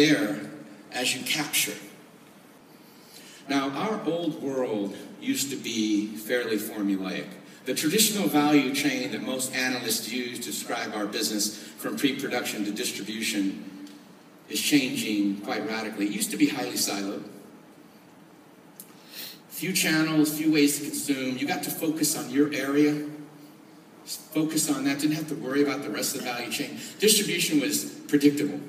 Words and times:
there 0.00 0.40
as 0.92 1.14
you 1.14 1.22
capture. 1.24 1.76
Now, 3.48 3.68
our 3.70 4.02
old 4.04 4.42
world 4.42 4.96
used 5.20 5.50
to 5.50 5.56
be 5.56 6.06
fairly 6.16 6.56
formulaic. 6.56 7.26
The 7.66 7.74
traditional 7.74 8.26
value 8.26 8.74
chain 8.74 9.12
that 9.12 9.22
most 9.22 9.54
analysts 9.54 10.10
use 10.10 10.38
to 10.38 10.46
describe 10.46 10.94
our 10.94 11.06
business 11.06 11.58
from 11.58 11.98
pre 11.98 12.18
production 12.18 12.64
to 12.64 12.72
distribution 12.72 13.88
is 14.48 14.60
changing 14.60 15.42
quite 15.42 15.66
radically. 15.68 16.06
It 16.06 16.12
used 16.12 16.30
to 16.30 16.38
be 16.38 16.48
highly 16.48 16.78
siloed. 16.88 17.24
Few 19.50 19.74
channels, 19.74 20.38
few 20.38 20.50
ways 20.50 20.78
to 20.78 20.84
consume. 20.84 21.36
You 21.36 21.46
got 21.46 21.62
to 21.64 21.70
focus 21.70 22.16
on 22.16 22.30
your 22.30 22.52
area, 22.54 23.06
focus 24.06 24.70
on 24.70 24.84
that, 24.84 25.00
didn't 25.00 25.16
have 25.16 25.28
to 25.28 25.34
worry 25.34 25.62
about 25.62 25.82
the 25.82 25.90
rest 25.90 26.16
of 26.16 26.22
the 26.22 26.30
value 26.30 26.50
chain. 26.50 26.78
Distribution 26.98 27.60
was 27.60 27.84
predictable. 28.08 28.60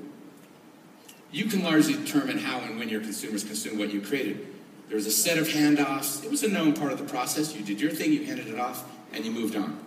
You 1.31 1.45
can 1.45 1.63
largely 1.63 1.93
determine 1.93 2.37
how 2.37 2.59
and 2.59 2.77
when 2.77 2.89
your 2.89 3.01
consumers 3.01 3.43
consume 3.43 3.79
what 3.79 3.93
you 3.93 4.01
created. 4.01 4.47
There 4.87 4.97
was 4.97 5.05
a 5.05 5.11
set 5.11 5.37
of 5.37 5.47
handoffs. 5.47 6.23
It 6.23 6.29
was 6.29 6.43
a 6.43 6.49
known 6.49 6.73
part 6.73 6.91
of 6.91 6.97
the 6.97 7.05
process. 7.05 7.55
You 7.55 7.63
did 7.63 7.79
your 7.79 7.91
thing, 7.91 8.11
you 8.11 8.25
handed 8.25 8.47
it 8.47 8.59
off, 8.59 8.83
and 9.13 9.23
you 9.23 9.31
moved 9.31 9.55
on. 9.55 9.79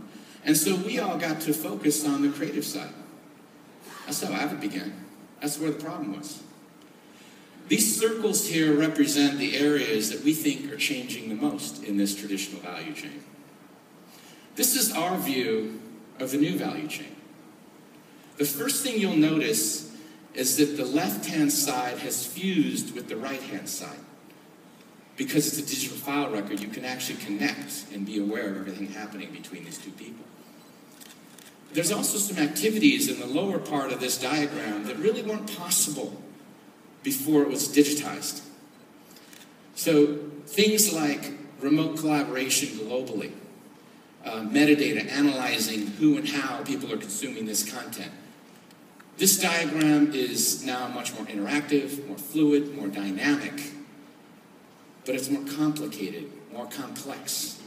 And 0.44 0.56
so 0.56 0.76
we 0.76 0.98
all 0.98 1.18
got 1.18 1.42
to 1.42 1.52
focus 1.52 2.06
on 2.06 2.22
the 2.22 2.30
creative 2.30 2.64
side. 2.64 2.92
That's 4.06 4.22
how 4.22 4.32
Avid 4.32 4.60
began. 4.60 5.04
That's 5.40 5.58
where 5.58 5.70
the 5.70 5.82
problem 5.82 6.16
was. 6.16 6.42
These 7.68 7.98
circles 7.98 8.46
here 8.46 8.74
represent 8.74 9.38
the 9.38 9.56
areas 9.56 10.10
that 10.10 10.22
we 10.22 10.34
think 10.34 10.70
are 10.72 10.76
changing 10.76 11.28
the 11.30 11.34
most 11.34 11.82
in 11.82 11.96
this 11.96 12.14
traditional 12.14 12.60
value 12.60 12.92
chain. 12.92 13.22
This 14.54 14.76
is 14.76 14.92
our 14.92 15.16
view 15.18 15.80
of 16.20 16.30
the 16.30 16.36
new 16.36 16.58
value 16.58 16.88
chain. 16.88 17.16
The 18.36 18.44
first 18.44 18.84
thing 18.84 19.00
you'll 19.00 19.16
notice 19.16 19.93
is 20.34 20.56
that 20.56 20.76
the 20.76 20.84
left 20.84 21.26
hand 21.26 21.52
side 21.52 21.98
has 21.98 22.26
fused 22.26 22.94
with 22.94 23.08
the 23.08 23.16
right 23.16 23.42
hand 23.42 23.68
side 23.68 23.98
because 25.16 25.46
it's 25.46 25.58
a 25.58 25.74
digital 25.74 25.96
file 25.96 26.30
record, 26.30 26.60
you 26.60 26.68
can 26.68 26.84
actually 26.84 27.18
connect 27.18 27.86
and 27.92 28.04
be 28.04 28.18
aware 28.18 28.50
of 28.50 28.56
everything 28.56 28.88
happening 28.88 29.30
between 29.30 29.64
these 29.64 29.78
two 29.78 29.92
people. 29.92 30.24
There's 31.72 31.92
also 31.92 32.18
some 32.18 32.42
activities 32.42 33.08
in 33.08 33.20
the 33.20 33.26
lower 33.26 33.58
part 33.58 33.92
of 33.92 34.00
this 34.00 34.20
diagram 34.20 34.84
that 34.86 34.96
really 34.96 35.22
weren't 35.22 35.56
possible 35.56 36.20
before 37.02 37.42
it 37.42 37.48
was 37.48 37.68
digitized. 37.68 38.42
So 39.74 40.16
things 40.46 40.92
like 40.92 41.32
remote 41.60 41.98
collaboration 41.98 42.70
globally, 42.70 43.32
uh, 44.24 44.40
metadata, 44.40 45.10
analyzing 45.10 45.86
who 45.86 46.16
and 46.16 46.28
how 46.28 46.62
people 46.62 46.92
are 46.92 46.96
consuming 46.96 47.46
this 47.46 47.68
content. 47.68 48.12
This 49.16 49.38
diagram 49.38 50.12
is 50.12 50.64
now 50.64 50.88
much 50.88 51.14
more 51.14 51.24
interactive, 51.26 52.06
more 52.08 52.18
fluid, 52.18 52.74
more 52.74 52.88
dynamic 52.88 53.60
but 55.04 55.14
it's 55.14 55.28
more 55.30 55.44
complicated, 55.44 56.30
more 56.52 56.66
complex. 56.66 57.60